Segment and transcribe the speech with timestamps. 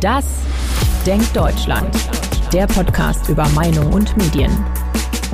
[0.00, 0.24] Das
[1.04, 1.94] Denkt Deutschland.
[2.54, 4.50] Der Podcast über Meinung und Medien.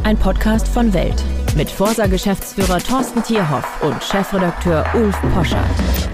[0.03, 1.23] Ein Podcast von Welt
[1.55, 6.06] mit Forsa-Geschäftsführer Thorsten Tierhoff und Chefredakteur Ulf Poschardt.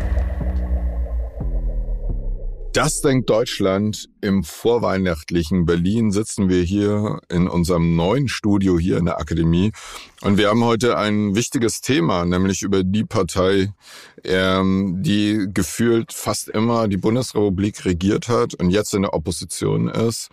[2.73, 4.09] Das denkt Deutschland.
[4.23, 9.73] Im vorweihnachtlichen Berlin sitzen wir hier in unserem neuen Studio hier in der Akademie.
[10.23, 13.75] Und wir haben heute ein wichtiges Thema, nämlich über die Partei,
[14.25, 20.31] ähm, die gefühlt fast immer die Bundesrepublik regiert hat und jetzt in der Opposition ist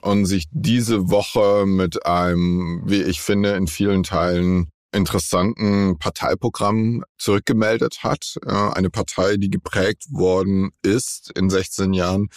[0.00, 8.02] und sich diese Woche mit einem, wie ich finde, in vielen Teilen interessanten Parteiprogramm zurückgemeldet
[8.02, 8.38] hat.
[8.46, 12.28] Eine Partei, die geprägt worden ist in 16 Jahren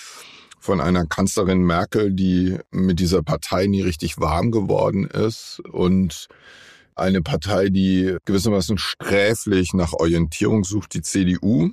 [0.59, 6.27] von einer Kanzlerin Merkel, die mit dieser Partei nie richtig warm geworden ist und
[6.95, 11.71] eine Partei, die gewissermaßen sträflich nach Orientierung sucht, die CDU.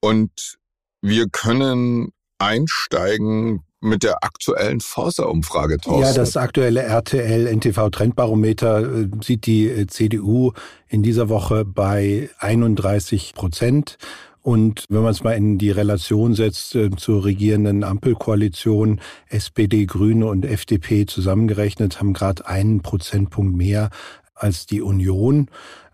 [0.00, 0.58] Und
[1.02, 5.78] wir können einsteigen mit der aktuellen Forsa-Umfrage.
[5.86, 10.52] Ja, das aktuelle RTL-NTV-Trendbarometer äh, sieht die äh, CDU
[10.88, 13.96] in dieser Woche bei 31 Prozent.
[14.42, 20.26] Und wenn man es mal in die Relation setzt äh, zur regierenden Ampelkoalition, SPD, Grüne
[20.26, 23.90] und FDP zusammengerechnet, haben gerade einen Prozentpunkt mehr
[24.34, 25.48] als die Union.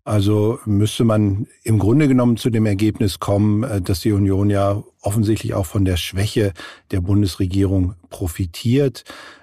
[0.06, 4.84] Also müsste man im Grunde genommen zu dem Ergebnis kommen, äh, dass die Union ja
[5.02, 6.52] offensichtlich auch von der Schwäche
[6.92, 9.02] der Bundesregierung profitiert.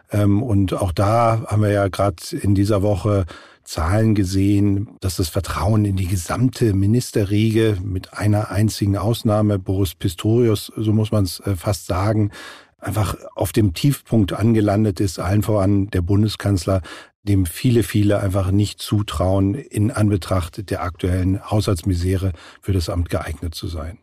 [0.10, 3.26] Ähm, und auch da haben wir ja gerade in dieser Woche
[3.66, 10.72] Zahlen gesehen, dass das Vertrauen in die gesamte Ministerriege mit einer einzigen Ausnahme, Boris Pistorius,
[10.78, 12.32] so muss man es äh, fast sagen,
[12.80, 16.82] einfach auf dem Tiefpunkt angelandet ist, allen voran der Bundeskanzler
[17.24, 23.56] dem viele, viele einfach nicht zutrauen, in Anbetracht der aktuellen Haushaltsmisere für das Amt geeignet
[23.56, 23.98] zu sein.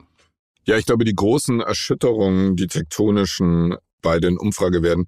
[0.65, 5.07] Ja, ich glaube, die großen Erschütterungen, die tektonischen bei den Umfragewerten,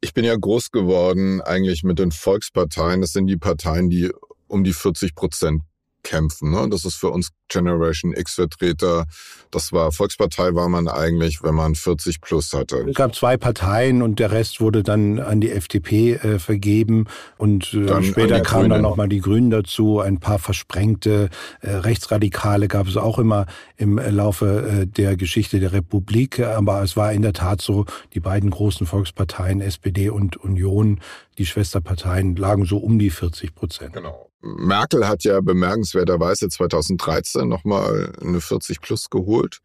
[0.00, 3.00] ich bin ja groß geworden eigentlich mit den Volksparteien.
[3.00, 4.12] Das sind die Parteien, die
[4.48, 5.62] um die 40 Prozent
[6.04, 6.52] kämpfen.
[6.52, 6.68] Ne?
[6.70, 9.06] Das ist für uns Generation X-Vertreter.
[9.50, 12.84] Das war Volkspartei war man eigentlich, wenn man 40 plus hatte.
[12.88, 17.06] Es gab zwei Parteien und der Rest wurde dann an die FDP äh, vergeben
[17.36, 20.00] und äh, später kamen dann nochmal die Grünen dazu.
[20.00, 25.72] Ein paar versprengte äh, Rechtsradikale gab es auch immer im Laufe äh, der Geschichte der
[25.72, 26.40] Republik.
[26.40, 31.00] Aber es war in der Tat so, die beiden großen Volksparteien, SPD und Union,
[31.38, 33.94] die Schwesterparteien lagen so um die 40 Prozent.
[33.94, 34.30] Genau.
[34.44, 39.60] Merkel hat ja bemerkenswerterweise 2013 nochmal eine 40 plus geholt.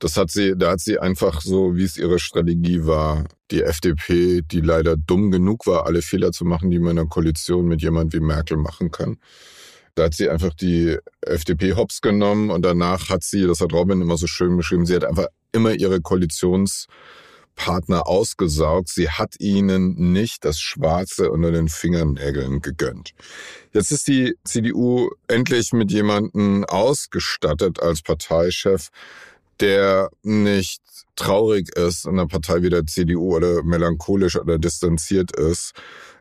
[0.00, 4.42] Das hat sie, da hat sie einfach so, wie es ihre Strategie war, die FDP,
[4.42, 7.82] die leider dumm genug war, alle Fehler zu machen, die man in einer Koalition mit
[7.82, 9.18] jemand wie Merkel machen kann.
[9.94, 14.00] Da hat sie einfach die FDP hops genommen und danach hat sie, das hat Robin
[14.00, 16.86] immer so schön beschrieben, sie hat einfach immer ihre Koalitions
[17.56, 18.88] Partner ausgesaugt.
[18.88, 23.12] Sie hat ihnen nicht das Schwarze unter den Fingernägeln gegönnt.
[23.72, 28.88] Jetzt ist die CDU endlich mit jemandem ausgestattet als Parteichef,
[29.60, 30.80] der nicht
[31.16, 35.72] traurig ist in einer Partei wie der CDU oder melancholisch oder distanziert ist,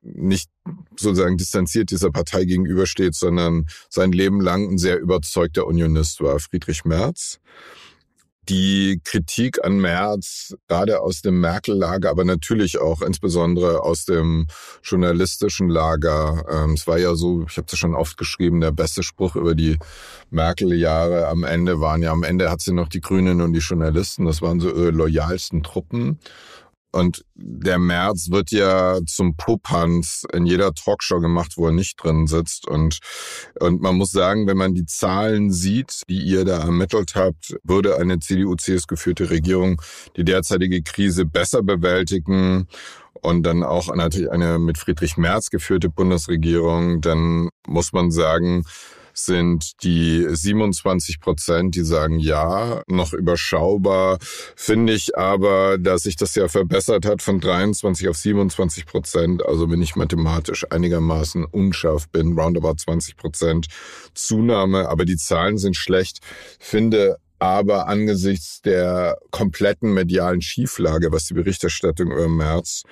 [0.04, 0.50] nicht
[0.98, 6.84] sozusagen distanziert dieser Partei gegenübersteht, sondern sein Leben lang ein sehr überzeugter Unionist war, Friedrich
[6.84, 7.40] Merz
[8.50, 14.48] die Kritik an Merz, gerade aus dem Merkel-Lager, aber natürlich auch insbesondere aus dem
[14.84, 16.44] journalistischen Lager.
[16.52, 19.56] Ähm, es war ja so, ich habe es schon oft geschrieben, der beste Spruch über
[19.56, 19.78] die
[20.32, 24.26] Merkel-Jahre am Ende waren ja, am Ende hat sie noch die Grünen und die Journalisten,
[24.26, 26.20] das waren so ihre loyalsten Truppen.
[26.92, 32.26] Und der März wird ja zum Popanz in jeder Talkshow gemacht, wo er nicht drin
[32.26, 32.68] sitzt.
[32.68, 33.00] Und,
[33.60, 37.98] und man muss sagen, wenn man die Zahlen sieht, die ihr da ermittelt habt, würde
[37.98, 39.82] eine CDU-CS geführte Regierung
[40.18, 42.68] die derzeitige Krise besser bewältigen
[43.22, 48.64] und dann auch natürlich eine mit Friedrich Merz geführte Bundesregierung, dann muss man sagen,
[49.26, 54.18] sind die 27 Prozent, die sagen ja, noch überschaubar.
[54.56, 59.46] Finde ich aber, dass sich das ja verbessert hat von 23 auf 27 Prozent.
[59.46, 63.68] Also wenn ich mathematisch einigermaßen unscharf bin, roundabout 20 Prozent
[64.14, 64.90] Zunahme.
[64.90, 66.20] Aber die Zahlen sind schlecht.
[66.60, 72.84] Finde aber angesichts der kompletten medialen Schieflage, was die Berichterstattung über März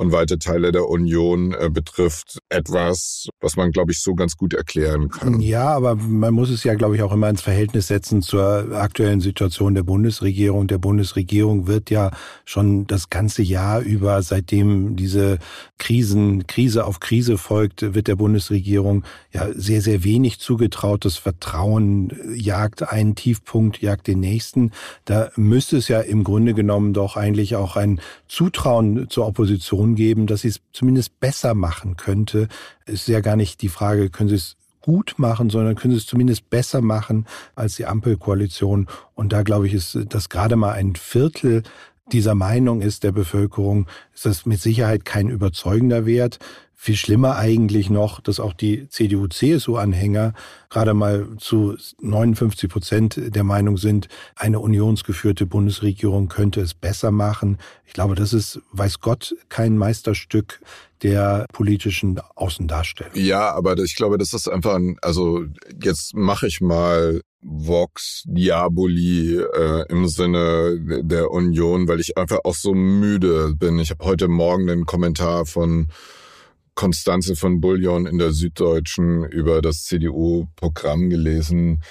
[0.00, 4.54] und weite Teile der Union äh, betrifft, etwas, was man, glaube ich, so ganz gut
[4.54, 5.40] erklären kann.
[5.40, 9.20] Ja, aber man muss es ja, glaube ich, auch immer ins Verhältnis setzen zur aktuellen
[9.20, 10.66] Situation der Bundesregierung.
[10.68, 12.12] Der Bundesregierung wird ja
[12.46, 15.38] schon das ganze Jahr über, seitdem diese
[15.78, 21.04] Krisen, Krise auf Krise folgt, wird der Bundesregierung ja sehr, sehr wenig zugetraut.
[21.04, 24.72] Das Vertrauen jagt einen Tiefpunkt, jagt den nächsten.
[25.04, 30.26] Da müsste es ja im Grunde genommen doch eigentlich auch ein Zutrauen zur Opposition geben,
[30.26, 32.48] dass sie es zumindest besser machen könnte.
[32.86, 35.98] Es ist ja gar nicht die Frage, können sie es gut machen, sondern können sie
[35.98, 38.88] es zumindest besser machen als die Ampelkoalition.
[39.14, 41.62] Und da glaube ich, ist das gerade mal ein Viertel
[42.12, 46.38] dieser Meinung ist der Bevölkerung, ist das mit Sicherheit kein überzeugender Wert.
[46.74, 50.32] Viel schlimmer eigentlich noch, dass auch die CDU-CSU-Anhänger
[50.70, 57.58] gerade mal zu 59 Prozent der Meinung sind, eine unionsgeführte Bundesregierung könnte es besser machen.
[57.84, 60.60] Ich glaube, das ist, weiß Gott, kein Meisterstück
[61.02, 63.14] der politischen Außendarstellung.
[63.14, 65.44] Ja, aber ich glaube, das ist einfach ein, also
[65.82, 72.54] jetzt mache ich mal Vox Diaboli äh, im Sinne der Union, weil ich einfach auch
[72.54, 73.78] so müde bin.
[73.78, 75.88] Ich habe heute Morgen den Kommentar von
[76.74, 81.82] Konstanze von Bullion in der Süddeutschen über das CDU-Programm gelesen.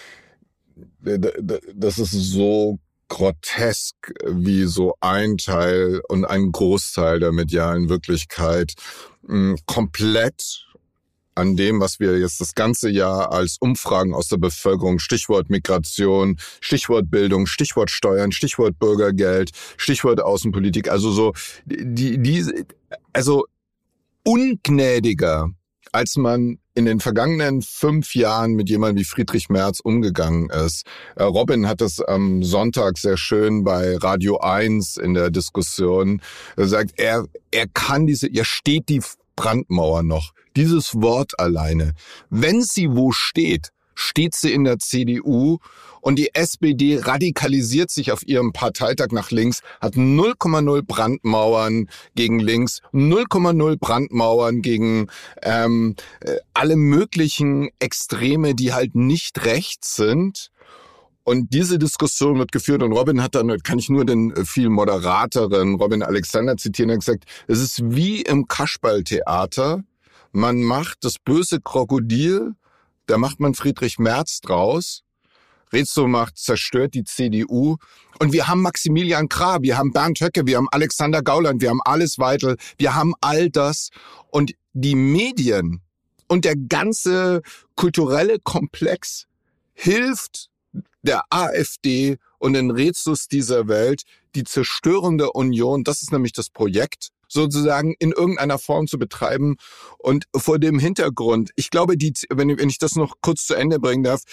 [1.02, 2.80] Das ist so
[3.10, 8.74] grotesk, wie so ein Teil und ein Großteil der medialen Wirklichkeit
[9.28, 10.66] hm, komplett
[11.36, 16.38] an dem, was wir jetzt das ganze Jahr als Umfragen aus der Bevölkerung, Stichwort Migration,
[16.60, 21.34] Stichwort Bildung, Stichwort Steuern, Stichwort Bürgergeld, Stichwort Außenpolitik, also so
[21.66, 22.66] die die
[23.14, 23.46] also
[24.24, 25.50] ungnädiger,
[25.91, 30.86] als man in den vergangenen fünf Jahren mit jemandem wie Friedrich Merz umgegangen ist.
[31.15, 36.21] Äh, Robin hat das am Sonntag sehr schön bei Radio 1 in der Diskussion
[36.56, 36.91] gesagt.
[36.95, 39.01] Er, er kann diese, ihr steht die
[39.36, 40.31] Brandmauer noch.
[40.56, 41.94] Dieses Wort alleine.
[42.30, 43.69] Wenn sie wo steht,
[44.00, 45.57] steht sie in der CDU
[46.01, 52.81] und die SPD radikalisiert sich auf ihrem Parteitag nach links, hat 0,0 Brandmauern gegen links,
[52.94, 55.07] 0,0 Brandmauern gegen
[55.42, 60.51] ähm, äh, alle möglichen Extreme, die halt nicht rechts sind.
[61.24, 64.69] Und diese Diskussion wird geführt und Robin hat dann, kann ich nur den äh, viel
[64.69, 69.84] moderateren Robin Alexander zitieren, er hat gesagt, es ist wie im Kaschballtheater.
[70.31, 72.54] Man macht das böse Krokodil
[73.10, 75.04] da macht man Friedrich Merz draus.
[75.72, 77.78] Rezo macht, zerstört die CDU.
[78.20, 81.82] Und wir haben Maximilian Krah, wir haben Bernd Höcke, wir haben Alexander Gauland, wir haben
[81.84, 83.90] Alice Weitel, wir haben all das.
[84.30, 85.82] Und die Medien
[86.28, 87.42] und der ganze
[87.76, 89.26] kulturelle Komplex
[89.74, 90.50] hilft
[91.02, 94.04] der AfD und den Rezos dieser Welt,
[94.36, 99.56] die Zerstörung der Union, das ist nämlich das Projekt, sozusagen in irgendeiner Form zu betreiben.
[99.98, 103.80] Und vor dem Hintergrund, ich glaube, die, wenn, wenn ich das noch kurz zu Ende
[103.80, 104.24] bringen darf,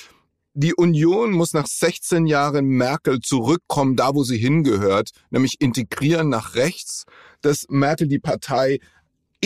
[0.59, 6.55] die Union muss nach 16 Jahren Merkel zurückkommen, da wo sie hingehört, nämlich integrieren nach
[6.55, 7.05] rechts,
[7.43, 8.79] dass Merkel die Partei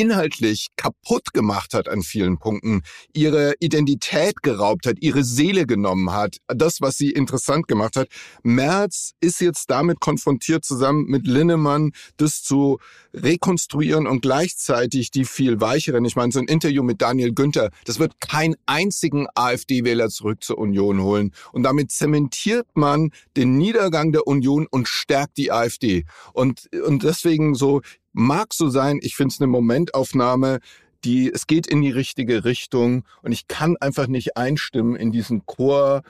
[0.01, 2.81] inhaltlich kaputt gemacht hat an vielen Punkten,
[3.13, 8.09] ihre Identität geraubt hat, ihre Seele genommen hat, das, was sie interessant gemacht hat.
[8.43, 12.79] Merz ist jetzt damit konfrontiert, zusammen mit Linnemann das zu
[13.13, 17.99] rekonstruieren und gleichzeitig die viel weicheren, ich meine, so ein Interview mit Daniel Günther, das
[17.99, 21.33] wird keinen einzigen AfD-Wähler zurück zur Union holen.
[21.53, 26.07] Und damit zementiert man den Niedergang der Union und stärkt die AfD.
[26.33, 30.59] Und, und deswegen so, Mag so sein, ich finde es eine Momentaufnahme,
[31.05, 35.47] die, es geht in die richtige Richtung und ich kann einfach nicht einstimmen in diesen
[35.47, 36.03] Chor,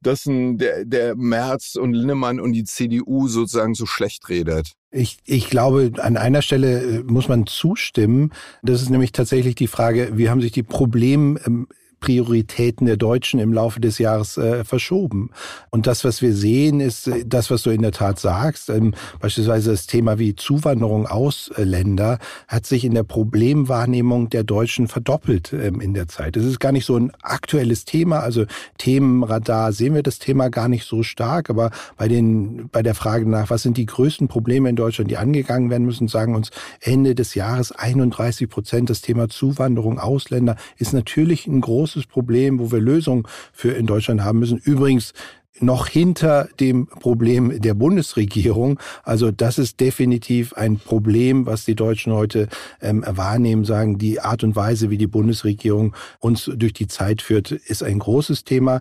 [0.00, 4.72] dessen der, der Merz und Linnemann und die CDU sozusagen so schlecht redet.
[4.90, 8.32] Ich, ich glaube, an einer Stelle äh, muss man zustimmen.
[8.62, 11.68] Das ist nämlich tatsächlich die Frage, wie haben sich die Problem, ähm,
[12.02, 15.30] Prioritäten der Deutschen im Laufe des Jahres äh, verschoben.
[15.70, 18.68] Und das, was wir sehen, ist äh, das, was du in der Tat sagst.
[18.68, 22.18] Ähm, beispielsweise das Thema wie Zuwanderung Ausländer
[22.48, 26.36] hat sich in der Problemwahrnehmung der Deutschen verdoppelt ähm, in der Zeit.
[26.36, 28.18] Es ist gar nicht so ein aktuelles Thema.
[28.18, 28.44] Also
[28.78, 31.48] Themenradar sehen wir das Thema gar nicht so stark.
[31.50, 35.16] Aber bei den, bei der Frage nach, was sind die größten Probleme in Deutschland, die
[35.18, 40.92] angegangen werden müssen, sagen uns Ende des Jahres 31 Prozent das Thema Zuwanderung Ausländer ist
[40.92, 44.58] natürlich ein großes großes Problem, wo wir Lösungen für in Deutschland haben müssen.
[44.58, 45.12] Übrigens
[45.60, 48.80] noch hinter dem Problem der Bundesregierung.
[49.04, 52.48] Also das ist definitiv ein Problem, was die Deutschen heute
[52.80, 57.52] ähm, wahrnehmen, sagen, die Art und Weise, wie die Bundesregierung uns durch die Zeit führt,
[57.52, 58.80] ist ein großes Thema.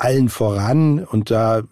[0.00, 1.04] Allen voran.
[1.04, 1.62] Und da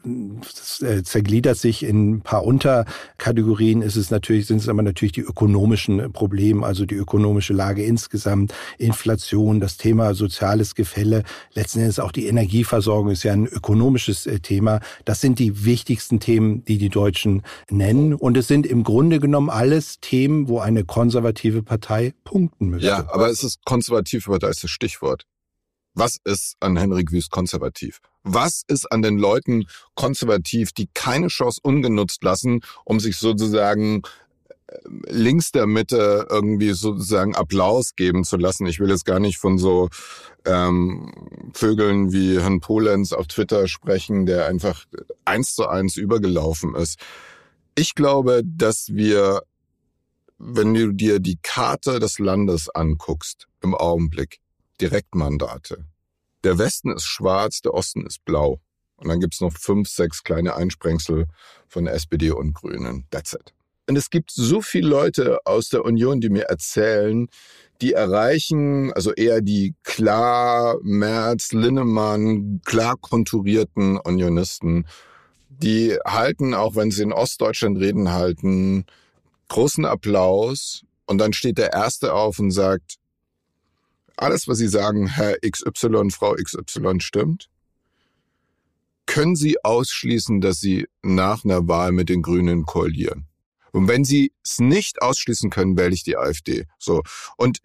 [0.81, 3.83] äh, zergliedert sich in ein paar Unterkategorien.
[3.83, 8.55] Ist es natürlich sind es aber natürlich die ökonomischen Probleme also die ökonomische Lage insgesamt
[8.77, 11.25] Inflation das Thema soziales Gefälle.
[11.55, 14.81] Letzten Endes auch die Energieversorgung ist ja ein ökonomisches äh, Thema.
[15.07, 18.13] Das sind die wichtigsten Themen die die Deutschen nennen.
[18.13, 22.89] Und es sind im Grunde genommen alles Themen wo eine konservative Partei punkten müsste.
[22.89, 25.25] Ja aber es ist konservativ aber da ist das Stichwort
[25.99, 28.01] was ist an Henrik Wüst konservativ?
[28.23, 34.03] Was ist an den Leuten konservativ, die keine Chance ungenutzt lassen, um sich sozusagen
[34.69, 34.77] äh,
[35.09, 38.67] links der Mitte irgendwie sozusagen Applaus geben zu lassen.
[38.67, 39.89] Ich will jetzt gar nicht von so
[40.45, 44.85] ähm, Vögeln wie Herrn Polenz auf Twitter sprechen, der einfach
[45.25, 46.99] eins zu eins übergelaufen ist.
[47.75, 49.43] Ich glaube, dass wir,
[50.39, 54.41] wenn du dir die Karte des Landes anguckst im Augenblick,
[54.81, 55.85] Direktmandate.
[56.45, 58.61] Der Westen ist schwarz, der Osten ist blau.
[58.97, 61.27] Und dann gibt's noch fünf, sechs kleine Einsprengsel
[61.69, 63.07] von SPD und Grünen.
[63.11, 63.55] That's it.
[63.89, 67.29] Und es gibt so viele Leute aus der Union, die mir erzählen,
[67.81, 74.87] die erreichen, also eher die klar Merz, Linnemann, klar konturierten Unionisten,
[75.49, 78.85] die halten, auch wenn sie in Ostdeutschland reden halten,
[79.49, 80.85] großen Applaus.
[81.07, 82.98] Und dann steht der Erste auf und sagt,
[84.19, 87.49] alles, was Sie sagen, Herr XY, Frau XY stimmt?
[89.07, 93.29] Können Sie ausschließen, dass Sie nach einer Wahl mit den Grünen koalieren?
[93.73, 96.65] Und wenn Sie es nicht ausschließen können, wähle ich die AfD.
[96.79, 97.03] So.
[97.37, 97.59] Und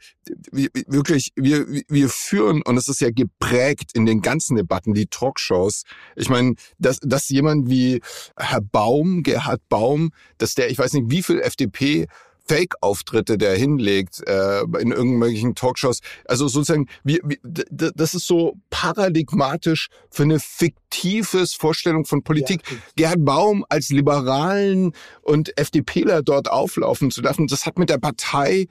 [0.52, 5.84] wirklich, wir, wir führen, und es ist ja geprägt in den ganzen Debatten, die Talkshows.
[6.16, 8.02] Ich meine, dass, dass jemand wie
[8.38, 12.08] Herr Baum, Gerhard Baum, dass der, ich weiß nicht, wie viel FDP
[12.46, 16.00] Fake-Auftritte, der hinlegt äh, in irgendwelchen Talkshows.
[16.26, 22.62] Also sozusagen, wie, wie, das ist so paradigmatisch für eine fiktives Vorstellung von Politik.
[22.70, 22.78] Ja.
[22.96, 28.68] Gerhard Baum als Liberalen und FDPler dort auflaufen zu lassen, das hat mit der Partei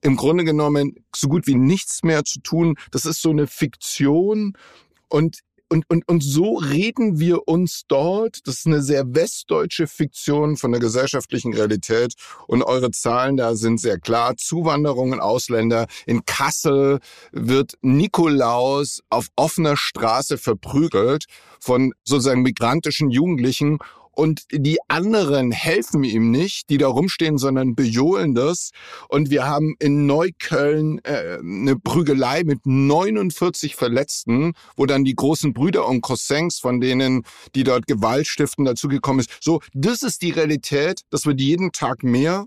[0.00, 2.76] im Grunde genommen so gut wie nichts mehr zu tun.
[2.90, 4.52] Das ist so eine Fiktion.
[5.08, 10.56] Und und, und, und so reden wir uns dort, das ist eine sehr westdeutsche Fiktion
[10.56, 12.14] von der gesellschaftlichen Realität
[12.46, 14.36] und eure Zahlen da sind sehr klar.
[14.36, 15.86] Zuwanderungen, Ausländer.
[16.06, 17.00] In Kassel
[17.32, 21.24] wird Nikolaus auf offener Straße verprügelt
[21.60, 23.78] von sozusagen migrantischen Jugendlichen
[24.16, 28.70] und die anderen helfen ihm nicht, die da rumstehen, sondern bejohlen das.
[29.08, 35.52] Und wir haben in Neukölln äh, eine Prügelei mit 49 Verletzten, wo dann die großen
[35.52, 37.22] Brüder und Cousins, von denen,
[37.54, 39.30] die dort Gewalt stiften, dazugekommen ist.
[39.40, 42.46] So, das ist die Realität, das wird jeden Tag mehr.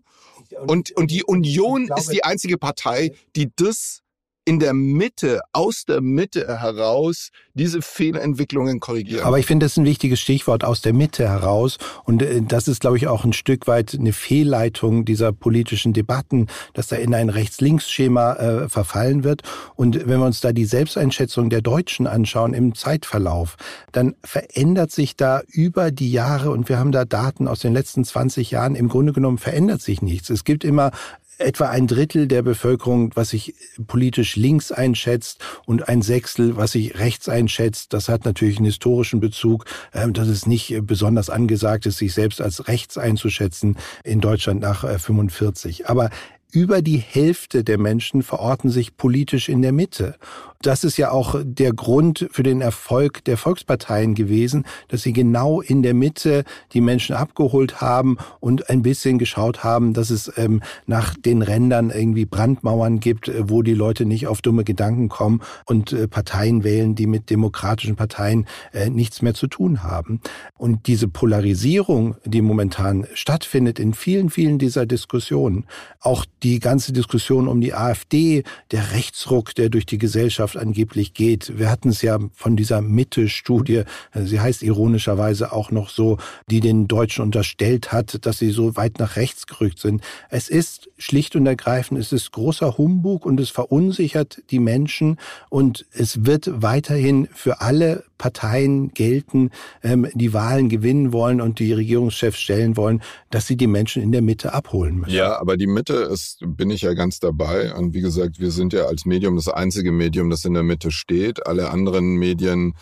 [0.65, 4.01] Und, und die Union ist die einzige Partei, die das
[4.47, 9.25] in der Mitte, aus der Mitte heraus diese Fehlentwicklungen korrigieren.
[9.25, 11.77] Aber ich finde, das ist ein wichtiges Stichwort aus der Mitte heraus.
[12.05, 16.47] Und äh, das ist, glaube ich, auch ein Stück weit eine Fehlleitung dieser politischen Debatten,
[16.73, 19.41] dass da in ein Rechts-Links-Schema äh, verfallen wird.
[19.75, 23.57] Und wenn wir uns da die Selbsteinschätzung der Deutschen anschauen im Zeitverlauf,
[23.91, 28.05] dann verändert sich da über die Jahre, und wir haben da Daten aus den letzten
[28.05, 30.29] 20 Jahren, im Grunde genommen verändert sich nichts.
[30.29, 30.91] Es gibt immer
[31.37, 33.55] etwa ein Drittel der Bevölkerung, was sich
[33.87, 37.93] politisch links einschätzt und ein Sechstel, was sich rechts einschätzt.
[37.93, 42.41] Das hat natürlich einen historischen Bezug, ähm, dass es nicht besonders angesagt ist, sich selbst
[42.41, 45.81] als rechts einzuschätzen in Deutschland nach 45.
[45.81, 46.09] Äh, Aber
[46.51, 50.15] über die Hälfte der Menschen verorten sich politisch in der Mitte.
[50.61, 55.61] Das ist ja auch der Grund für den Erfolg der Volksparteien gewesen, dass sie genau
[55.61, 60.61] in der Mitte die Menschen abgeholt haben und ein bisschen geschaut haben, dass es ähm,
[60.87, 65.41] nach den Rändern irgendwie Brandmauern gibt, äh, wo die Leute nicht auf dumme Gedanken kommen
[65.65, 70.21] und äh, Parteien wählen, die mit demokratischen Parteien äh, nichts mehr zu tun haben.
[70.57, 75.65] Und diese Polarisierung, die momentan stattfindet in vielen, vielen dieser Diskussionen,
[75.99, 81.13] auch die ganze Diskussion um die AfD, der Rechtsruck, der durch die Gesellschaft Gesellschaft angeblich
[81.13, 81.57] geht.
[81.57, 86.17] Wir hatten es ja von dieser Mitte-Studie, sie heißt ironischerweise auch noch so,
[86.49, 90.01] die den Deutschen unterstellt hat, dass sie so weit nach rechts gerückt sind.
[90.29, 95.17] Es ist schlicht und ergreifend, es ist großer Humbug und es verunsichert die Menschen
[95.49, 99.51] und es wird weiterhin für alle Parteien gelten,
[99.83, 104.11] ähm, die Wahlen gewinnen wollen und die Regierungschefs stellen wollen, dass sie die Menschen in
[104.11, 105.15] der Mitte abholen müssen.
[105.15, 107.73] Ja, aber die Mitte ist, bin ich ja ganz dabei.
[107.73, 110.91] Und wie gesagt, wir sind ja als Medium das einzige Medium, das in der Mitte
[110.91, 111.45] steht.
[111.45, 112.73] Alle anderen Medien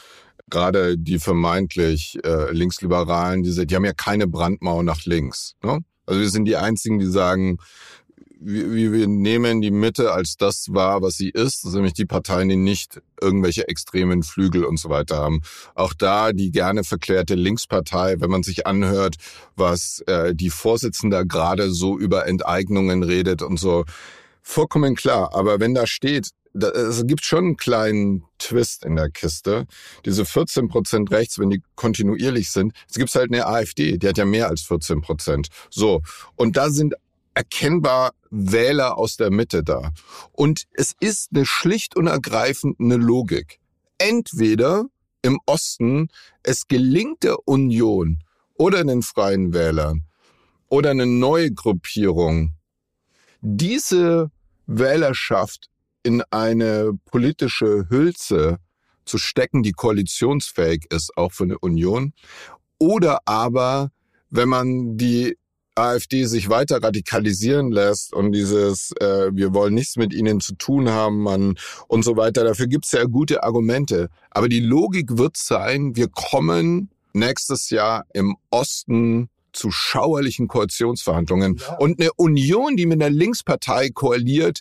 [0.49, 5.55] gerade die vermeintlich äh, Linksliberalen, die, die haben ja keine Brandmauer nach links.
[5.63, 5.79] Ne?
[6.05, 7.57] Also wir sind die einzigen, die sagen,
[8.45, 12.55] wir, wir nehmen die Mitte als das wahr, was sie ist, nämlich die Parteien, die
[12.55, 15.41] nicht irgendwelche extremen Flügel und so weiter haben.
[15.73, 19.15] Auch da die gerne verklärte Linkspartei, wenn man sich anhört,
[19.55, 23.85] was äh, die Vorsitzende gerade so über Enteignungen redet und so,
[24.41, 25.33] vollkommen klar.
[25.33, 29.65] Aber wenn da steht, es gibt schon einen kleinen Twist in der Kiste.
[30.05, 34.17] Diese 14 Prozent rechts, wenn die kontinuierlich sind, es gibt halt eine AfD, die hat
[34.17, 35.49] ja mehr als 14 Prozent.
[35.69, 36.01] So.
[36.35, 36.95] Und da sind
[37.35, 39.91] erkennbar Wähler aus der Mitte da.
[40.31, 43.59] Und es ist eine schlicht und ergreifend eine Logik.
[43.97, 44.85] Entweder
[45.21, 46.09] im Osten
[46.43, 48.19] es gelingt der Union
[48.55, 50.05] oder den Freien Wählern
[50.67, 52.53] oder eine neue Gruppierung,
[53.41, 54.31] diese
[54.65, 55.69] Wählerschaft
[56.03, 58.59] in eine politische Hülse
[59.05, 62.13] zu stecken, die koalitionsfähig ist, auch für eine Union.
[62.77, 63.91] Oder aber,
[64.29, 65.37] wenn man die
[65.75, 70.89] AfD sich weiter radikalisieren lässt und dieses äh, wir wollen nichts mit ihnen zu tun
[70.89, 71.55] haben man,
[71.87, 74.09] und so weiter, dafür gibt es ja gute Argumente.
[74.31, 81.57] Aber die Logik wird sein, wir kommen nächstes Jahr im Osten zu schauerlichen Koalitionsverhandlungen.
[81.57, 81.77] Ja.
[81.77, 84.59] Und eine Union, die mit einer Linkspartei koaliert,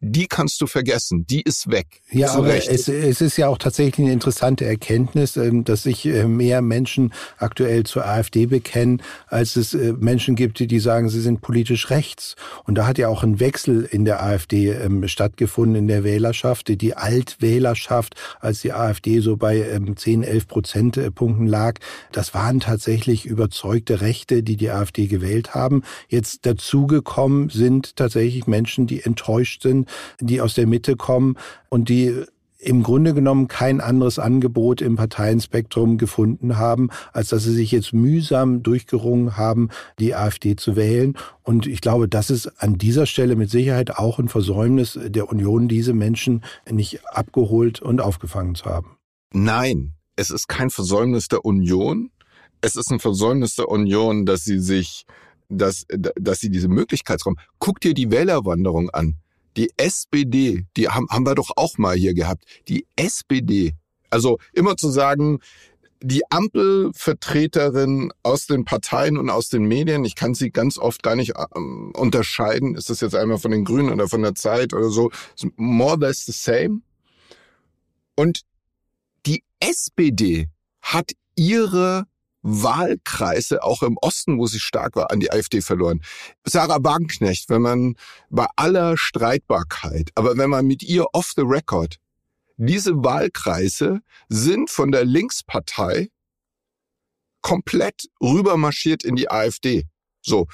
[0.00, 2.00] die kannst du vergessen, die ist weg.
[2.10, 6.24] Ja, aber es, es, ist ja auch tatsächlich eine interessante Erkenntnis, ähm, dass sich äh,
[6.24, 11.42] mehr Menschen aktuell zur AfD bekennen, als es äh, Menschen gibt, die sagen, sie sind
[11.42, 12.34] politisch rechts.
[12.64, 16.68] Und da hat ja auch ein Wechsel in der AfD ähm, stattgefunden in der Wählerschaft,
[16.68, 21.78] die Altwählerschaft, als die AfD so bei 10, ähm, 11 Prozentpunkten lag.
[22.10, 25.82] Das waren tatsächlich überzeugte Rechte, die die AfD gewählt haben.
[26.08, 29.89] Jetzt dazugekommen sind tatsächlich Menschen, die enttäuscht sind,
[30.20, 31.36] die aus der Mitte kommen
[31.68, 32.24] und die
[32.60, 37.92] im Grunde genommen kein anderes Angebot im Parteienspektrum gefunden haben, als dass sie sich jetzt
[37.92, 41.16] mühsam durchgerungen haben, die AfD zu wählen.
[41.42, 45.68] Und ich glaube, das ist an dieser Stelle mit Sicherheit auch ein Versäumnis der Union,
[45.68, 48.98] diese Menschen nicht abgeholt und aufgefangen zu haben.
[49.32, 52.10] Nein, es ist kein Versäumnis der Union.
[52.60, 55.06] Es ist ein Versäumnis der Union, dass sie sich,
[55.48, 57.36] dass, dass sie diese Möglichkeitsraum.
[57.58, 59.16] Guck dir die Wählerwanderung an.
[59.56, 62.44] Die SPD, die haben, haben wir doch auch mal hier gehabt.
[62.68, 63.72] Die SPD,
[64.10, 65.40] also immer zu sagen,
[66.02, 71.14] die Ampelvertreterin aus den Parteien und aus den Medien, ich kann sie ganz oft gar
[71.14, 74.88] nicht ähm, unterscheiden, ist das jetzt einmal von den Grünen oder von der Zeit oder
[74.88, 75.10] so,
[75.56, 76.80] more or less the same.
[78.16, 78.42] Und
[79.26, 80.48] die SPD
[80.80, 82.06] hat ihre
[82.42, 86.02] Wahlkreise, auch im Osten, wo sie stark war, an die AfD verloren.
[86.44, 87.96] Sarah Wagenknecht, wenn man
[88.30, 91.96] bei aller Streitbarkeit, aber wenn man mit ihr off the record,
[92.56, 96.08] diese Wahlkreise sind von der Linkspartei
[97.42, 99.86] komplett rübermarschiert in die AfD.
[100.20, 100.46] So,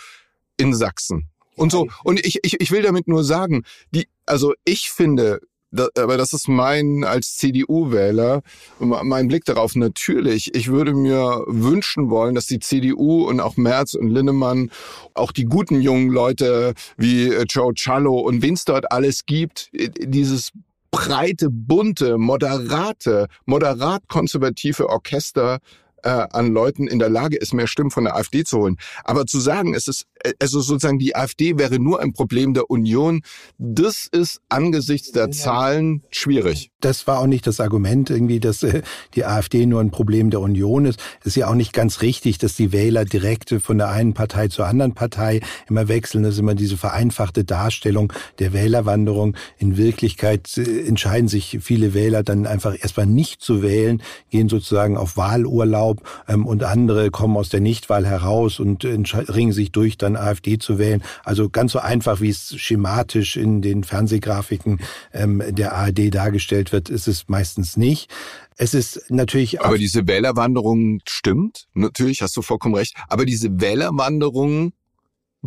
[0.57, 1.31] in Sachsen.
[1.57, 5.41] Und so, und ich, ich, ich will damit nur sagen, die, also ich finde,
[5.73, 8.43] aber das ist mein als CDU-Wähler
[8.79, 9.75] mein Blick darauf.
[9.75, 14.71] Natürlich, ich würde mir wünschen wollen, dass die CDU und auch Merz und Linnemann,
[15.15, 19.71] auch die guten jungen Leute wie äh, Joe Cialo und wen es dort alles gibt,
[19.73, 20.53] dieses
[20.91, 25.59] breite, bunte, moderate, moderat konservative Orchester
[26.07, 28.77] äh, an Leuten in der Lage ist, mehr Stimmen von der AfD zu holen.
[29.03, 32.71] Aber zu sagen, es ist, äh, also sozusagen die AfD wäre nur ein Problem der
[32.71, 33.23] Union,
[33.59, 36.71] das ist angesichts der Zahlen schwierig.
[36.81, 38.83] Das war auch nicht das Argument irgendwie, dass äh,
[39.15, 41.01] die AfD nur ein Problem der Union ist.
[41.21, 44.47] Es ist ja auch nicht ganz richtig, dass die Wähler direkt von der einen Partei
[44.47, 46.23] zur anderen Partei immer wechseln.
[46.23, 49.37] Das ist immer diese vereinfachte Darstellung der Wählerwanderung.
[49.59, 55.17] In Wirklichkeit entscheiden sich viele Wähler dann einfach erstmal nicht zu wählen, gehen sozusagen auf
[55.17, 55.96] Wahlurlaub
[56.29, 60.79] Ähm, und andere kommen aus der Nichtwahl heraus und ringen sich durch, dann AfD zu
[60.79, 61.03] wählen.
[61.25, 64.81] Also ganz so einfach, wie es schematisch in den Fernsehgrafiken
[65.13, 68.11] ähm, der ARD dargestellt wird, ist es meistens nicht.
[68.57, 69.61] Es ist natürlich.
[69.61, 72.95] Aber diese Wählerwanderung stimmt, natürlich hast du vollkommen recht.
[73.09, 74.73] Aber diese Wählerwanderung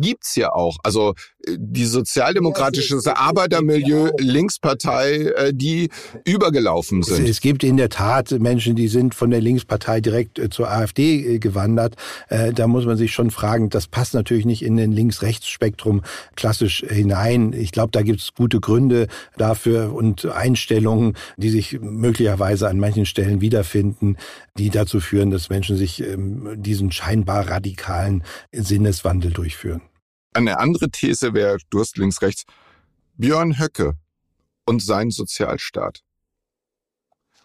[0.00, 0.78] gibt's ja auch.
[0.82, 1.14] Also
[1.46, 5.90] äh, die sozialdemokratische ja, Arbeitermilieu, Linkspartei, äh, die
[6.24, 7.28] übergelaufen sind.
[7.28, 11.38] Es, gibt in der Tat Menschen, die sind von der Linkspartei direkt äh, zur AfD
[11.38, 11.96] gewandert.
[12.28, 16.02] Da muss man sich schon fragen, das passt natürlich nicht in den Links-Rechts-Spektrum
[16.36, 17.52] klassisch hinein.
[17.52, 23.40] Ich glaube, da gibt's gute Gründe dafür und Einstellungen, die sich möglicherweise an manchen Stellen
[23.40, 24.16] wiederfinden,
[24.58, 29.82] die dazu führen, dass Menschen sich ähm, diesen scheinbar radikalen Sinneswandel durchführen.
[30.32, 32.44] Eine andere These wäre, du hast links, rechts,
[33.16, 33.94] Björn Höcke
[34.64, 36.02] und sein Sozialstaat.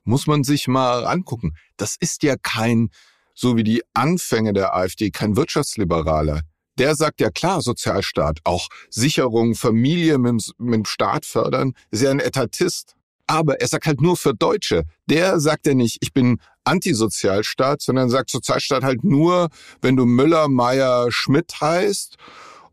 [0.03, 1.55] Muss man sich mal angucken.
[1.77, 2.89] Das ist ja kein,
[3.33, 6.41] so wie die Anfänge der AfD, kein Wirtschaftsliberaler.
[6.77, 12.11] der sagt ja klar, Sozialstaat, auch Sicherung, Familie mit, mit dem Staat fördern, ist ja
[12.11, 12.95] ein Etatist.
[13.27, 14.83] Aber er sagt halt nur für Deutsche.
[15.07, 19.49] Der sagt ja nicht, ich bin Antisozialstaat, sondern sagt Sozialstaat halt nur,
[19.81, 22.17] wenn du Müller, Meyer, Schmidt heißt.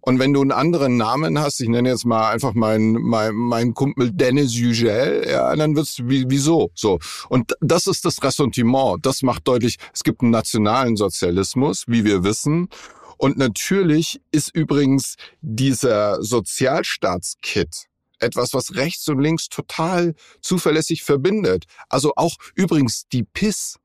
[0.05, 3.73] Und wenn du einen anderen Namen hast, ich nenne jetzt mal einfach meinen mein, mein
[3.73, 6.99] Kumpel Dennis Yücel, ja, dann wird's wie, wieso so.
[7.29, 9.07] Und das ist das Ressentiment.
[9.07, 12.69] Das macht deutlich, es gibt einen nationalen Sozialismus, wie wir wissen.
[13.17, 17.87] Und natürlich ist übrigens dieser Sozialstaatskit
[18.19, 21.67] etwas, was rechts und links total zuverlässig verbindet.
[21.88, 23.79] Also auch übrigens die PIS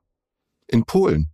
[0.67, 1.29] in Polen.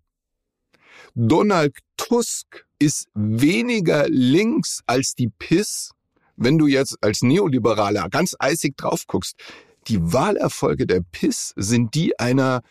[1.15, 5.91] Donald Tusk ist weniger links als die PIS,
[6.35, 9.35] wenn du jetzt als Neoliberaler ganz eisig drauf guckst.
[9.87, 12.61] Die Wahlerfolge der PIS sind die einer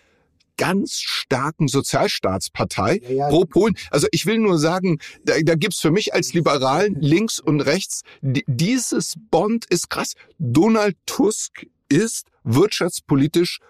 [0.59, 3.29] ganz starken Sozialstaatspartei ja, ja.
[3.29, 3.75] pro Polen.
[3.91, 8.03] Also ich will nur sagen, da, da gibt's für mich als Liberalen links und rechts,
[8.21, 10.13] dieses Bond ist krass.
[10.39, 13.61] Donald Tusk ist wirtschaftspolitisch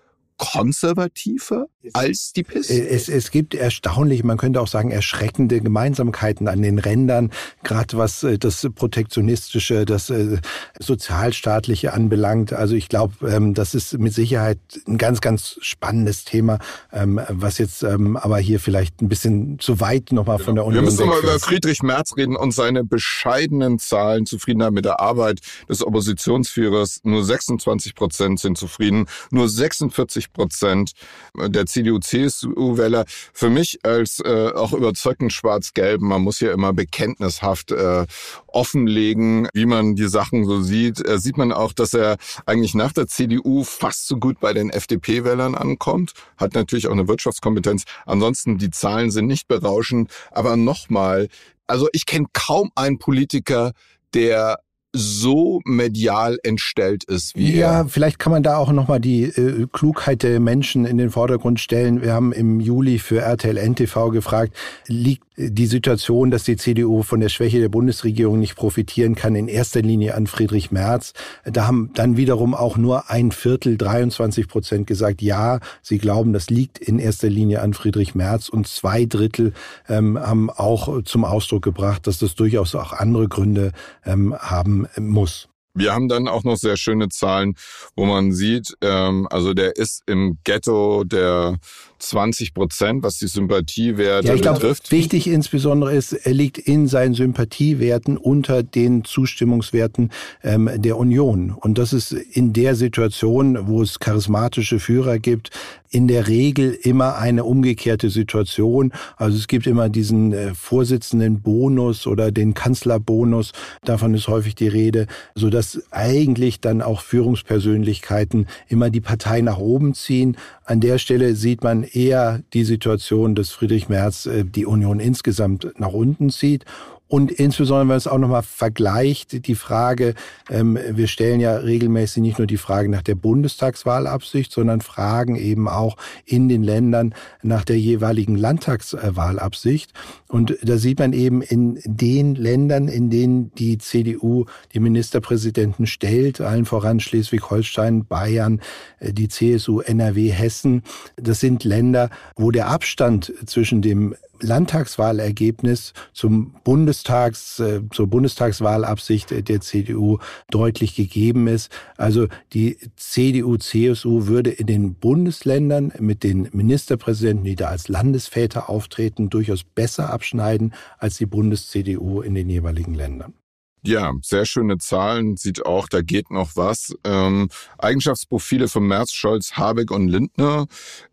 [0.43, 2.71] konservativer als die PIS?
[2.71, 7.31] Äh, es, es gibt erstaunlich, man könnte auch sagen, erschreckende Gemeinsamkeiten an den Rändern,
[7.63, 10.39] gerade was äh, das Protektionistische, das äh,
[10.79, 12.53] Sozialstaatliche anbelangt.
[12.53, 16.59] Also ich glaube, ähm, das ist mit Sicherheit ein ganz, ganz spannendes Thema,
[16.93, 20.47] ähm, was jetzt ähm, aber hier vielleicht ein bisschen zu weit nochmal genau.
[20.47, 24.73] von der Union Wir müssen mal über Friedrich Merz reden und seine bescheidenen Zahlen, Zufriedenheit
[24.73, 27.01] mit der Arbeit des Oppositionsführers.
[27.05, 30.93] Nur 26 Prozent sind zufrieden, nur 46 Prozent
[31.37, 33.05] der CDU-CSU-Wähler.
[33.33, 38.07] Für mich als äh, auch überzeugten Schwarz-Gelben, man muss ja immer bekenntnishaft äh,
[38.47, 42.17] offenlegen, wie man die Sachen so sieht, äh, sieht man auch, dass er
[42.47, 47.09] eigentlich nach der CDU fast so gut bei den FDP-Wählern ankommt, hat natürlich auch eine
[47.09, 47.85] Wirtschaftskompetenz.
[48.07, 50.11] Ansonsten, die Zahlen sind nicht berauschend.
[50.31, 51.29] Aber nochmal,
[51.67, 53.73] also ich kenne kaum einen Politiker,
[54.15, 54.59] der
[54.93, 57.73] so medial entstellt ist wie ja, er.
[57.73, 61.61] Ja, vielleicht kann man da auch nochmal die äh, Klugheit der Menschen in den Vordergrund
[61.61, 62.03] stellen.
[62.03, 64.55] Wir haben im Juli für RTL NTV gefragt,
[64.87, 69.49] liegt die Situation, dass die CDU von der Schwäche der Bundesregierung nicht profitieren kann, in
[69.49, 71.15] erster Linie an Friedrich Merz.
[71.45, 76.51] Da haben dann wiederum auch nur ein Viertel, 23 Prozent gesagt, ja, sie glauben, das
[76.51, 78.51] liegt in erster Linie an Friedrich Merz.
[78.51, 79.55] Und zwei Drittel
[79.89, 83.73] ähm, haben auch zum Ausdruck gebracht, dass das durchaus auch andere Gründe
[84.05, 85.49] ähm, haben muss.
[85.75, 87.55] Wir haben dann auch noch sehr schöne Zahlen,
[87.97, 91.57] wo man sieht, ähm, also der ist im Ghetto der
[92.03, 94.91] 20 Prozent, was die Sympathiewerte ja, ich glaub, betrifft.
[94.91, 100.11] Wichtig insbesondere ist, er liegt in seinen Sympathiewerten unter den Zustimmungswerten
[100.43, 101.51] ähm, der Union.
[101.51, 105.51] Und das ist in der Situation, wo es charismatische Führer gibt,
[105.93, 108.93] in der Regel immer eine umgekehrte Situation.
[109.19, 113.53] Also es gibt immer diesen äh, Vorsitzenden Bonus oder den Kanzlerbonus.
[113.85, 119.59] Davon ist häufig die Rede, so dass eigentlich dann auch Führungspersönlichkeiten immer die Partei nach
[119.59, 120.39] oben ziehen.
[120.65, 125.73] An der Stelle sieht man eher die Situation, dass Friedrich Merz äh, die Union insgesamt
[125.79, 126.65] nach unten zieht.
[127.13, 130.15] Und insbesondere, wenn man es auch nochmal vergleicht, die Frage,
[130.49, 135.69] ähm, wir stellen ja regelmäßig nicht nur die Frage nach der Bundestagswahlabsicht, sondern fragen eben
[135.69, 139.93] auch in den Ländern nach der jeweiligen Landtagswahlabsicht.
[140.27, 146.41] Und da sieht man eben in den Ländern, in denen die CDU die Ministerpräsidenten stellt,
[146.41, 148.63] allen voran Schleswig-Holstein, Bayern,
[149.01, 150.83] äh, die CSU, NRW, Hessen,
[151.17, 159.61] das sind Länder, wo der Abstand zwischen dem Landtagswahlergebnis zum Bundestags, äh, zur Bundestagswahlabsicht der
[159.61, 160.19] CDU
[160.51, 161.71] deutlich gegeben ist.
[161.97, 169.31] Also die CDU-CSU würde in den Bundesländern mit den Ministerpräsidenten, die da als Landesväter auftreten,
[169.31, 173.35] durchaus besser abschneiden als die Bundes-CDU in den jeweiligen Ländern.
[173.85, 175.37] Ja, sehr schöne Zahlen.
[175.37, 176.95] Sieht auch, da geht noch was.
[177.03, 180.67] Ähm, Eigenschaftsprofile von Merz, Scholz, Habeck und Lindner.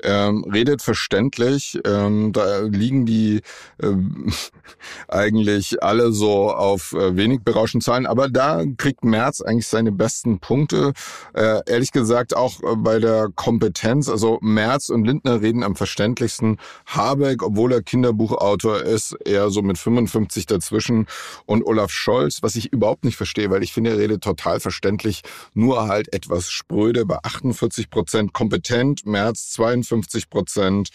[0.03, 1.79] Ähm, redet verständlich.
[1.83, 3.41] Ähm, da liegen die
[3.81, 4.31] ähm,
[5.07, 8.05] eigentlich alle so auf äh, wenig berauschenden Zahlen.
[8.05, 10.93] Aber da kriegt Merz eigentlich seine besten Punkte.
[11.33, 14.09] Äh, ehrlich gesagt auch äh, bei der Kompetenz.
[14.09, 16.57] Also Merz und Lindner reden am verständlichsten.
[16.85, 21.07] Habeck, obwohl er Kinderbuchautor ist, eher so mit 55 dazwischen.
[21.47, 25.21] Und Olaf Scholz, was ich überhaupt nicht verstehe, weil ich finde, er redet total verständlich,
[25.53, 30.89] nur halt etwas spröde, bei 48 Prozent kompetent, März 52 Prozent,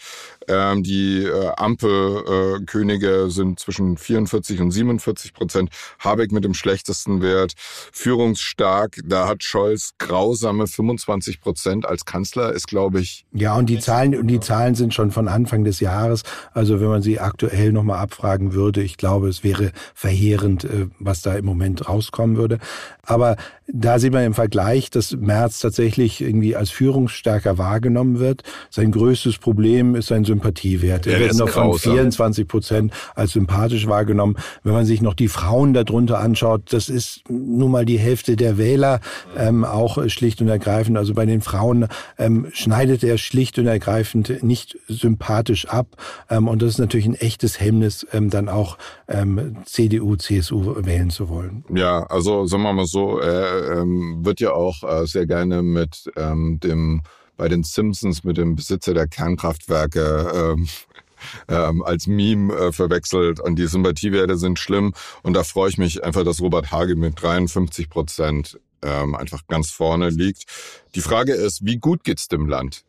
[0.47, 7.21] ähm, die äh, Ampelkönige äh, sind zwischen 44 und 47 Prozent, Habeck mit dem schlechtesten
[7.21, 11.85] Wert, führungsstark, da hat Scholz grausame 25 Prozent.
[11.85, 13.25] Als Kanzler, ist glaube ich.
[13.31, 16.23] Ja, und die Zahlen, und die Zahlen sind schon von Anfang des Jahres,
[16.53, 21.21] also wenn man sie aktuell nochmal abfragen würde, ich glaube, es wäre verheerend, äh, was
[21.21, 21.54] da im Moment
[21.87, 22.59] rauskommen würde.
[23.03, 23.37] Aber
[23.67, 28.43] da sieht man im Vergleich, dass Merz tatsächlich irgendwie als führungsstärker wahrgenommen wird.
[28.69, 31.07] Sein größtes Problem ist sein Sympathiewert.
[31.07, 34.35] Er wird noch von 24 Prozent als sympathisch wahrgenommen.
[34.63, 38.59] Wenn man sich noch die Frauen darunter anschaut, das ist nun mal die Hälfte der
[38.59, 38.99] Wähler,
[39.35, 40.97] ähm, auch schlicht und ergreifend.
[40.97, 41.87] Also bei den Frauen
[42.19, 45.87] ähm, schneidet er schlicht und ergreifend nicht sympathisch ab.
[46.29, 51.09] Ähm, und das ist natürlich ein echtes Hemmnis, ähm, dann auch ähm, CDU, CSU wählen
[51.09, 51.65] zu wollen.
[51.73, 56.11] Ja, also sagen wir mal so, er ähm, wird ja auch äh, sehr gerne mit
[56.15, 57.01] ähm, dem
[57.37, 60.67] bei den Simpsons mit dem Besitzer der Kernkraftwerke ähm,
[61.47, 66.03] ähm, als Meme äh, verwechselt und die Sympathiewerte sind schlimm und da freue ich mich
[66.03, 70.45] einfach, dass Robert Hage mit 53 Prozent ähm, einfach ganz vorne liegt.
[70.93, 72.83] Die Frage ist, wie gut geht's dem Land,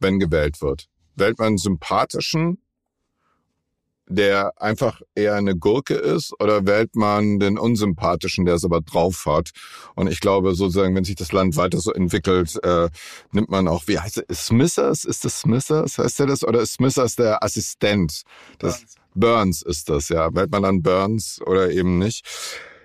[0.00, 0.88] wenn gewählt wird?
[1.14, 2.58] Wählt man sympathischen
[4.08, 9.24] der einfach eher eine Gurke ist oder wählt man den unsympathischen, der es aber drauf
[9.26, 9.50] hat?
[9.94, 12.88] Und ich glaube sozusagen, wenn sich das Land weiter so entwickelt, äh,
[13.32, 15.04] nimmt man auch, wie heißt es, Smithers?
[15.04, 15.98] Ist das Smithers?
[15.98, 16.44] Heißt der das?
[16.44, 18.22] Oder ist Smithers der Assistent?
[18.58, 18.96] Das, Burns.
[19.14, 20.34] Burns ist das, ja.
[20.34, 22.24] Wählt man dann Burns oder eben nicht?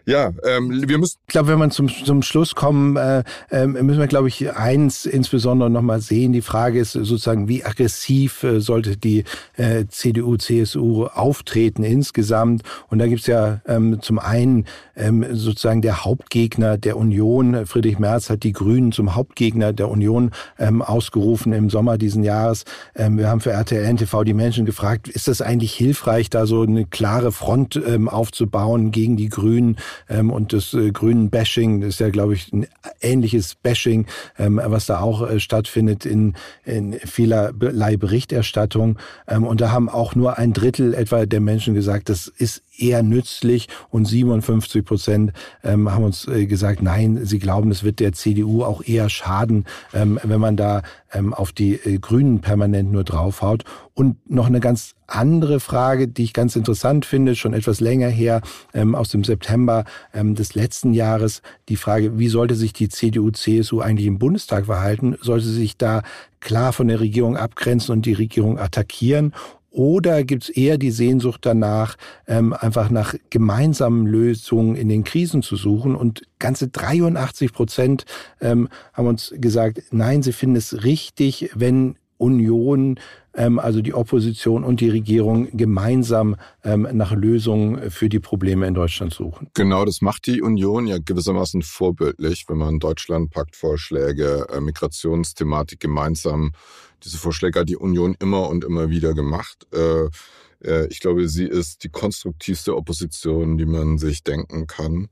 [0.05, 1.17] Ja, ähm, wir müssen.
[1.27, 5.05] Ich glaube, wenn man zum, zum Schluss kommen, äh, äh, müssen wir, glaube ich, eins
[5.05, 6.33] insbesondere nochmal sehen.
[6.33, 9.23] Die Frage ist sozusagen, wie aggressiv äh, sollte die
[9.57, 12.63] äh, CDU, CSU auftreten insgesamt?
[12.89, 17.65] Und da gibt's ja ähm, zum einen ähm, sozusagen der Hauptgegner der Union.
[17.65, 22.65] Friedrich Merz hat die Grünen zum Hauptgegner der Union ähm, ausgerufen im Sommer diesen Jahres.
[22.95, 26.61] Ähm, wir haben für RTL NTV die Menschen gefragt, ist das eigentlich hilfreich, da so
[26.61, 29.77] eine klare Front ähm, aufzubauen gegen die Grünen?
[30.09, 32.67] Ähm, und das äh, grünen Bashing, ist ja, glaube ich, ein
[33.01, 38.97] ähnliches Bashing, ähm, was da auch äh, stattfindet in, in vielerlei Berichterstattung.
[39.27, 43.03] Ähm, und da haben auch nur ein Drittel etwa der Menschen gesagt, das ist eher
[43.03, 48.13] nützlich und 57 Prozent ähm, haben uns äh, gesagt, nein, sie glauben, es wird der
[48.13, 50.81] CDU auch eher schaden, ähm, wenn man da
[51.13, 53.63] ähm, auf die äh, Grünen permanent nur draufhaut.
[53.93, 58.41] Und noch eine ganz andere Frage, die ich ganz interessant finde, schon etwas länger her,
[58.73, 63.31] ähm, aus dem September ähm, des letzten Jahres, die Frage, wie sollte sich die CDU,
[63.31, 65.17] CSU eigentlich im Bundestag verhalten?
[65.21, 66.03] Sollte sie sich da
[66.39, 69.33] klar von der Regierung abgrenzen und die Regierung attackieren?
[69.71, 71.95] Oder gibt es eher die Sehnsucht danach,
[72.27, 75.95] ähm, einfach nach gemeinsamen Lösungen in den Krisen zu suchen?
[75.95, 78.05] Und ganze 83 Prozent
[78.41, 82.99] ähm, haben uns gesagt, nein, sie finden es richtig, wenn Union,
[83.33, 88.73] ähm, also die Opposition und die Regierung gemeinsam ähm, nach Lösungen für die Probleme in
[88.73, 89.49] Deutschland suchen.
[89.55, 96.51] Genau, das macht die Union ja gewissermaßen vorbildlich, wenn man Deutschlandpaktvorschläge, äh, Migrationsthematik gemeinsam
[97.03, 99.67] diese Vorschläge hat die Union immer und immer wieder gemacht.
[99.73, 100.09] Äh,
[100.63, 105.09] äh, ich glaube, sie ist die konstruktivste Opposition, die man sich denken kann.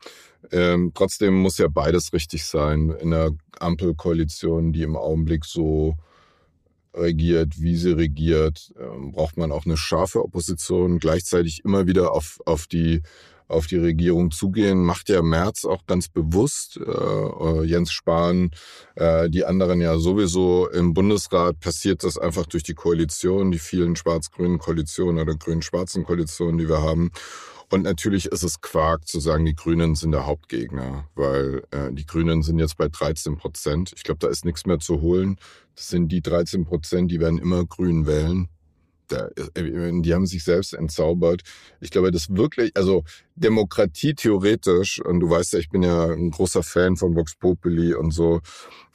[0.52, 2.89] Ähm, trotzdem muss ja beides richtig sein.
[3.02, 5.95] In einer Ampelkoalition, die im Augenblick so
[6.93, 12.39] regiert, wie sie regiert, ähm, braucht man auch eine scharfe Opposition, gleichzeitig immer wieder auf,
[12.45, 13.02] auf die
[13.50, 16.78] auf die Regierung zugehen, macht ja Merz auch ganz bewusst.
[16.78, 18.52] Äh, äh, Jens Spahn,
[18.96, 23.96] äh, die anderen ja sowieso im Bundesrat passiert das einfach durch die Koalition, die vielen
[23.96, 27.12] schwarz-grünen Koalitionen oder grün-schwarzen Koalitionen, die wir haben.
[27.72, 32.06] Und natürlich ist es Quark zu sagen, die Grünen sind der Hauptgegner, weil äh, die
[32.06, 33.94] Grünen sind jetzt bei 13 Prozent.
[33.96, 35.38] Ich glaube, da ist nichts mehr zu holen.
[35.76, 38.48] Das sind die 13 Prozent, die werden immer Grün wählen
[39.12, 41.41] da, äh, die haben sich selbst entzaubert.
[41.82, 43.04] Ich glaube, das wirklich, also
[43.36, 47.93] Demokratie theoretisch, und du weißt ja, ich bin ja ein großer Fan von Vox Populi
[47.93, 48.41] und so,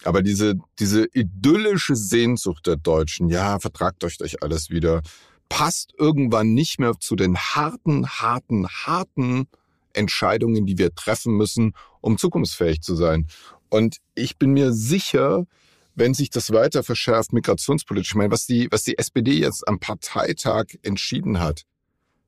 [0.05, 5.03] aber diese, diese idyllische Sehnsucht der Deutschen, ja, vertragt euch euch alles wieder,
[5.49, 9.47] passt irgendwann nicht mehr zu den harten, harten, harten
[9.93, 13.27] Entscheidungen, die wir treffen müssen, um zukunftsfähig zu sein.
[13.71, 15.47] Und ich bin mir sicher,
[15.95, 19.79] wenn sich das weiter verschärft, migrationspolitisch, ich meine, was die, was die SPD jetzt am
[19.79, 21.65] Parteitag entschieden hat,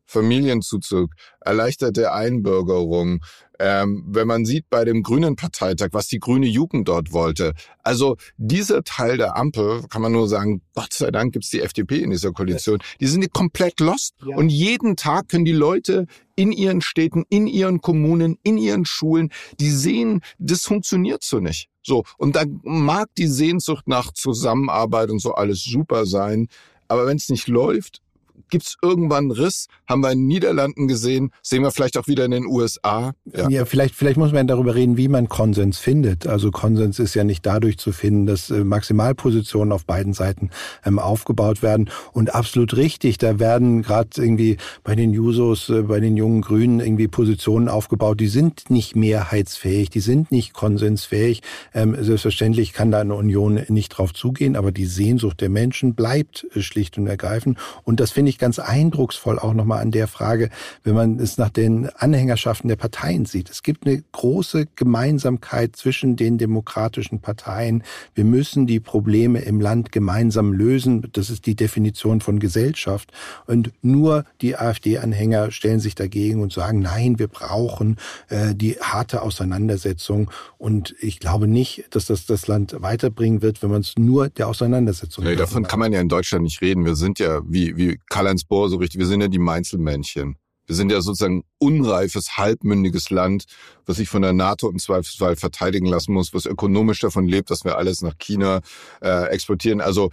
[0.07, 3.21] Familienzuzug, erleichterte Einbürgerung,
[3.59, 7.55] ähm, wenn man sieht bei dem Grünen Parteitag, was die grüne Jugend dort wollte.
[7.83, 12.01] Also dieser Teil der Ampel, kann man nur sagen, Gott sei Dank gibt's die FDP
[12.01, 12.79] in dieser Koalition.
[13.01, 14.15] Die sind komplett lost.
[14.27, 14.37] Ja.
[14.37, 19.31] Und jeden Tag können die Leute in ihren Städten, in ihren Kommunen, in ihren Schulen,
[19.59, 21.69] die sehen, das funktioniert so nicht.
[21.83, 22.05] So.
[22.19, 26.49] Und da mag die Sehnsucht nach Zusammenarbeit und so alles super sein.
[26.89, 28.03] Aber wenn es nicht läuft,
[28.51, 32.07] gibt es irgendwann einen Riss, haben wir in den Niederlanden gesehen, sehen wir vielleicht auch
[32.07, 33.13] wieder in den USA.
[33.35, 33.49] Ja.
[33.49, 36.27] ja, vielleicht, vielleicht muss man darüber reden, wie man Konsens findet.
[36.27, 40.51] Also Konsens ist ja nicht dadurch zu finden, dass äh, Maximalpositionen auf beiden Seiten
[40.85, 41.91] ähm, aufgebaut werden.
[42.13, 46.81] Und absolut richtig, da werden gerade irgendwie bei den Jusos, äh, bei den jungen Grünen
[46.81, 51.43] irgendwie Positionen aufgebaut, die sind nicht mehrheitsfähig, die sind nicht konsensfähig.
[51.75, 56.47] Ähm, selbstverständlich kann da eine Union nicht drauf zugehen, aber die Sehnsucht der Menschen bleibt
[56.55, 57.59] äh, schlicht und ergreifend.
[57.85, 60.51] Und das finde ich ich ganz eindrucksvoll auch nochmal an der Frage,
[60.85, 63.51] wenn man es nach den Anhängerschaften der Parteien sieht.
[63.51, 67.83] Es gibt eine große Gemeinsamkeit zwischen den demokratischen Parteien.
[68.15, 71.09] Wir müssen die Probleme im Land gemeinsam lösen.
[71.13, 73.13] Das ist die Definition von Gesellschaft.
[73.47, 77.97] Und nur die AfD-Anhänger stellen sich dagegen und sagen, nein, wir brauchen
[78.29, 80.31] äh, die harte Auseinandersetzung.
[80.59, 84.49] Und ich glaube nicht, dass das das Land weiterbringen wird, wenn man es nur der
[84.49, 85.25] Auseinandersetzung.
[85.25, 86.85] Nee, davon kann man ja in Deutschland nicht reden.
[86.85, 90.37] Wir sind ja, wie, wie Karl Karl-Heinz so richtig, wir sind ja die Meinzelmännchen.
[90.67, 93.45] Wir sind ja sozusagen unreifes, halbmündiges Land,
[93.85, 97.65] was sich von der NATO im Zweifelsfall verteidigen lassen muss, was ökonomisch davon lebt, dass
[97.65, 98.63] wir alles nach China
[99.01, 99.81] äh, exportieren.
[99.81, 100.11] Also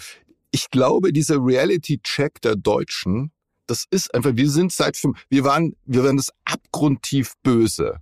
[0.51, 3.31] ich glaube, dieser Reality-Check der Deutschen,
[3.65, 7.97] das ist einfach, wir sind seit wir waren, wir waren das abgrundtief böse.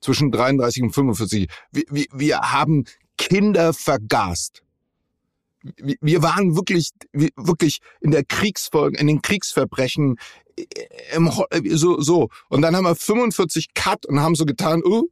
[0.00, 1.48] Zwischen 33 und 45.
[1.70, 2.84] Wir, wir, wir haben
[3.16, 4.65] Kinder vergast
[6.00, 10.16] wir waren wirklich, wirklich in der Kriegsfolge, in den Kriegsverbrechen
[10.56, 10.64] äh,
[11.14, 11.30] im,
[11.76, 12.28] so, so.
[12.48, 15.04] Und dann haben wir 45 Cut und haben so getan, oh,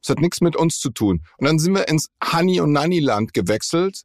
[0.00, 1.22] das hat nichts mit uns zu tun.
[1.38, 4.02] Und dann sind wir ins Honey- und Nanny-Land gewechselt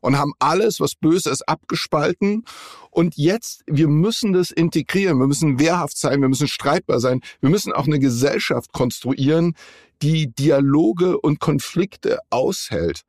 [0.00, 2.44] und haben alles, was böse ist, abgespalten.
[2.90, 5.18] Und jetzt, wir müssen das integrieren.
[5.18, 6.20] Wir müssen wehrhaft sein.
[6.20, 7.20] Wir müssen streitbar sein.
[7.40, 9.54] Wir müssen auch eine Gesellschaft konstruieren,
[10.02, 13.02] die Dialoge und Konflikte aushält.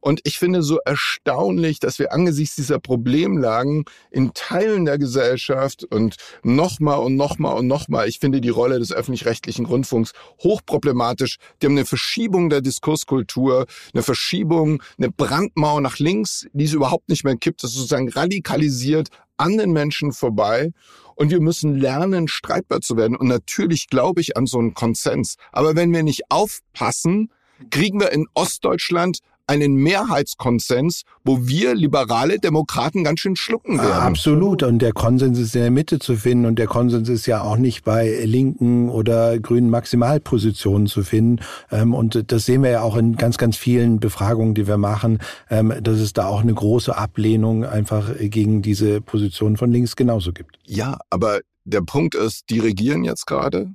[0.00, 6.16] Und ich finde so erstaunlich, dass wir angesichts dieser Problemlagen in Teilen der Gesellschaft und
[6.42, 11.38] nochmal und nochmal und nochmal, ich finde die Rolle des öffentlich-rechtlichen Rundfunks hochproblematisch.
[11.60, 17.08] Die haben eine Verschiebung der Diskurskultur, eine Verschiebung, eine Brandmauer nach links, die es überhaupt
[17.08, 17.62] nicht mehr gibt.
[17.62, 20.72] Das ist sozusagen radikalisiert an den Menschen vorbei.
[21.14, 23.16] Und wir müssen lernen, streitbar zu werden.
[23.16, 25.34] Und natürlich glaube ich an so einen Konsens.
[25.50, 27.32] Aber wenn wir nicht aufpassen,
[27.70, 33.92] kriegen wir in Ostdeutschland einen Mehrheitskonsens, wo wir liberale Demokraten ganz schön schlucken werden.
[33.92, 34.62] Absolut.
[34.62, 36.44] Und der Konsens ist in der Mitte zu finden.
[36.44, 41.40] Und der Konsens ist ja auch nicht bei linken oder grünen Maximalpositionen zu finden.
[41.70, 45.18] Ähm, und das sehen wir ja auch in ganz, ganz vielen Befragungen, die wir machen,
[45.50, 50.32] ähm, dass es da auch eine große Ablehnung einfach gegen diese Position von links genauso
[50.32, 50.58] gibt.
[50.64, 53.72] Ja, aber der Punkt ist, die regieren jetzt gerade.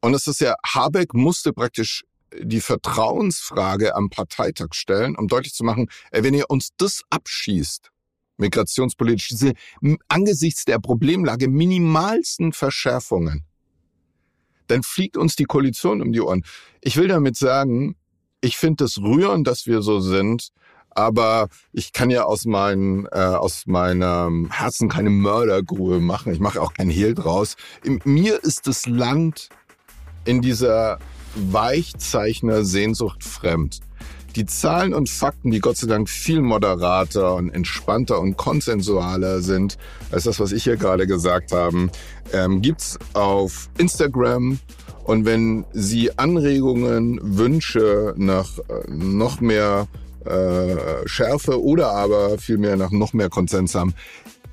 [0.00, 2.04] Und es ist ja, Habeck musste praktisch
[2.36, 7.90] die Vertrauensfrage am Parteitag stellen, um deutlich zu machen, wenn ihr uns das abschießt,
[8.36, 9.52] migrationspolitisch, diese
[10.08, 13.44] angesichts der Problemlage minimalsten Verschärfungen,
[14.66, 16.44] dann fliegt uns die Koalition um die Ohren.
[16.80, 17.96] Ich will damit sagen,
[18.40, 20.50] ich finde es rührend, dass wir so sind,
[20.90, 26.32] aber ich kann ja aus, mein, äh, aus meinem Herzen keine Mördergrube machen.
[26.32, 27.56] Ich mache auch kein Hehl draus.
[27.82, 29.48] In mir ist das Land
[30.24, 30.98] in dieser
[31.52, 33.80] Weichzeichner Sehnsucht fremd.
[34.36, 39.78] Die Zahlen und Fakten, die Gott sei Dank viel moderater und entspannter und konsensualer sind
[40.10, 41.88] als das, was ich hier gerade gesagt habe,
[42.32, 44.58] ähm, gibt's auf Instagram.
[45.04, 49.88] Und wenn Sie Anregungen, Wünsche nach äh, noch mehr
[50.24, 53.94] äh, Schärfe oder aber vielmehr nach noch mehr Konsens haben,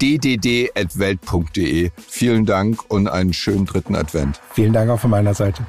[0.01, 1.91] ddd.welt.de.
[2.07, 4.41] Vielen Dank und einen schönen dritten Advent.
[4.53, 5.65] Vielen Dank auch von meiner Seite.